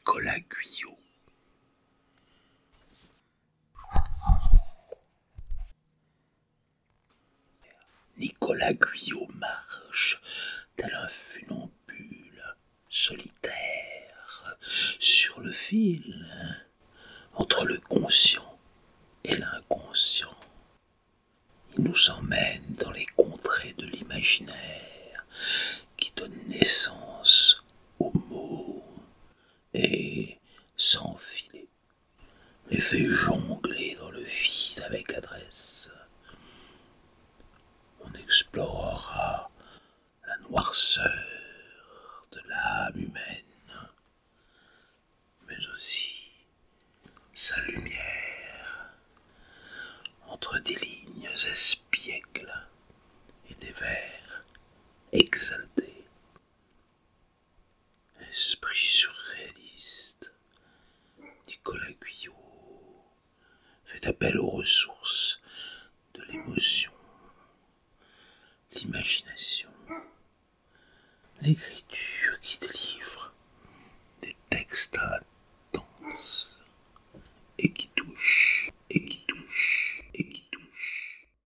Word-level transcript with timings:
Nicolas 0.00 0.40
Guyot. 0.48 0.98
Nicolas 8.16 8.72
Guyot 8.72 9.28
marche, 9.34 10.22
tel 10.76 10.94
un 10.94 11.06
funambule 11.06 12.56
solitaire, 12.88 14.56
sur 14.98 15.40
le 15.40 15.52
fil 15.52 16.26
entre 17.34 17.66
le 17.66 17.78
conscient 17.78 18.58
et 19.24 19.36
l'inconscient. 19.36 20.34
Il 21.76 21.84
nous 21.84 22.10
emmène 22.10 22.74
dans 22.78 22.90
les 22.92 23.06
contrées 23.16 23.74
de 23.74 23.84
l'imaginaire 23.84 25.26
qui 25.98 26.10
donne 26.16 26.36
naissance 26.46 27.62
aux 27.98 28.12
mots 28.30 28.69
et 29.74 30.38
sans 30.76 31.16
filet 31.16 31.68
les 32.68 32.80
fait 32.80 33.06
jongler 33.06 33.96
dans 33.96 34.10
le 34.10 34.22
vide 34.22 34.82
avec 34.86 35.12
adresse. 35.14 35.90
On 38.00 38.12
explorera 38.14 39.50
la 40.26 40.38
noirceur 40.48 42.26
de 42.32 42.40
l'âme 42.48 42.96
humaine, 42.96 43.90
mais 45.48 45.68
aussi 45.72 46.30
sa 47.32 47.60
lumière 47.62 48.94
entre 50.28 50.58
des 50.60 50.76
lignes 50.76 51.28
espiègles 51.34 51.89
cet 64.00 64.08
appel 64.08 64.38
aux 64.38 64.48
ressources 64.48 65.42
de 66.14 66.22
l'émotion, 66.30 66.92
l'imagination, 68.74 69.68
l'écriture 71.42 72.40
qui 72.40 72.58
délivre 72.58 73.34
des 74.22 74.34
textes 74.48 74.98
intenses 75.74 76.62
et 77.58 77.70
qui 77.72 77.89